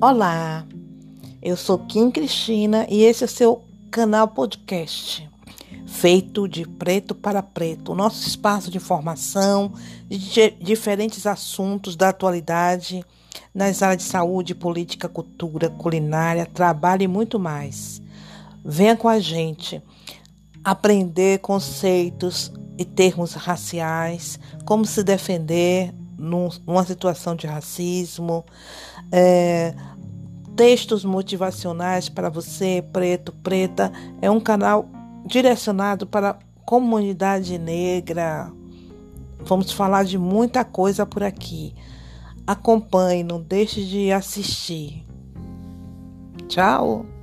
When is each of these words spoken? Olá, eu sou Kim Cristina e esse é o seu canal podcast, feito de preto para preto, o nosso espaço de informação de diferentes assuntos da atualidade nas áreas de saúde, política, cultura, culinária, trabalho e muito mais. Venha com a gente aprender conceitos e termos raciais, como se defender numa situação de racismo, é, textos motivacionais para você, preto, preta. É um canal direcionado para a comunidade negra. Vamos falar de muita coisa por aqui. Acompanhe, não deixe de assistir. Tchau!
Olá, 0.00 0.66
eu 1.40 1.56
sou 1.56 1.78
Kim 1.78 2.10
Cristina 2.10 2.84
e 2.90 3.04
esse 3.04 3.22
é 3.22 3.26
o 3.26 3.30
seu 3.30 3.64
canal 3.90 4.28
podcast, 4.28 5.26
feito 5.86 6.48
de 6.48 6.66
preto 6.66 7.14
para 7.14 7.42
preto, 7.42 7.92
o 7.92 7.94
nosso 7.94 8.26
espaço 8.26 8.70
de 8.70 8.76
informação 8.76 9.72
de 10.08 10.50
diferentes 10.60 11.26
assuntos 11.26 11.96
da 11.96 12.08
atualidade 12.08 13.04
nas 13.54 13.82
áreas 13.82 14.02
de 14.02 14.08
saúde, 14.08 14.54
política, 14.54 15.08
cultura, 15.08 15.70
culinária, 15.70 16.44
trabalho 16.44 17.04
e 17.04 17.08
muito 17.08 17.38
mais. 17.38 18.02
Venha 18.64 18.96
com 18.96 19.08
a 19.08 19.20
gente 19.20 19.80
aprender 20.62 21.38
conceitos 21.38 22.52
e 22.76 22.84
termos 22.84 23.34
raciais, 23.34 24.38
como 24.64 24.84
se 24.84 25.04
defender 25.04 25.94
numa 26.18 26.84
situação 26.84 27.34
de 27.34 27.46
racismo, 27.46 28.44
é, 29.10 29.74
textos 30.56 31.04
motivacionais 31.04 32.08
para 32.08 32.28
você, 32.28 32.84
preto, 32.92 33.32
preta. 33.32 33.92
É 34.20 34.30
um 34.30 34.40
canal 34.40 34.88
direcionado 35.26 36.06
para 36.06 36.30
a 36.30 36.36
comunidade 36.64 37.58
negra. 37.58 38.50
Vamos 39.40 39.72
falar 39.72 40.04
de 40.04 40.18
muita 40.18 40.64
coisa 40.64 41.04
por 41.04 41.22
aqui. 41.22 41.74
Acompanhe, 42.46 43.22
não 43.22 43.40
deixe 43.40 43.84
de 43.84 44.12
assistir. 44.12 45.04
Tchau! 46.48 47.13